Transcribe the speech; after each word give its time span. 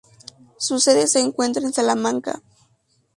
Su 0.57 0.79
sede 0.79 1.05
se 1.05 1.19
encuentra 1.19 1.61
en 1.61 1.73
Salamanca. 1.73 2.41